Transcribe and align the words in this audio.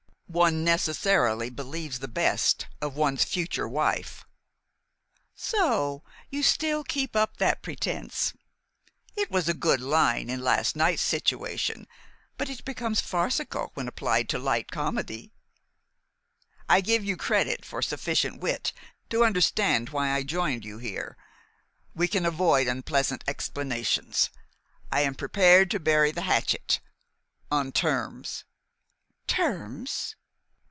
"One 0.33 0.63
necessarily 0.63 1.49
believes 1.49 1.99
the 1.99 2.07
best 2.07 2.67
of 2.81 2.95
one's 2.95 3.25
future 3.25 3.67
wife." 3.67 4.23
"So 5.35 6.05
you 6.29 6.41
still 6.41 6.85
keep 6.85 7.17
up 7.17 7.35
that 7.35 7.61
pretense? 7.61 8.31
It 9.17 9.29
was 9.29 9.49
a 9.49 9.53
good 9.53 9.81
line 9.81 10.29
in 10.29 10.39
last 10.41 10.73
night's 10.77 11.01
situation; 11.01 11.85
but 12.37 12.49
it 12.49 12.63
becomes 12.63 13.01
farcical 13.01 13.71
when 13.73 13.89
applied 13.89 14.29
to 14.29 14.39
light 14.39 14.71
comedy." 14.71 15.33
"I 16.69 16.79
give 16.79 17.03
you 17.03 17.17
credit 17.17 17.65
for 17.65 17.81
sufficient 17.81 18.39
wit 18.39 18.71
to 19.09 19.25
understand 19.25 19.89
why 19.89 20.11
I 20.13 20.23
joined 20.23 20.63
you 20.63 20.77
here. 20.77 21.17
We 21.93 22.07
can 22.07 22.25
avoid 22.25 22.67
unpleasant 22.69 23.25
explanations. 23.27 24.29
I 24.93 25.01
am 25.01 25.13
prepared 25.13 25.69
to 25.71 25.79
bury 25.81 26.11
the 26.11 26.21
hatchet 26.21 26.79
on 27.51 27.73
terms." 27.73 28.45
"Terms?" 29.27 30.15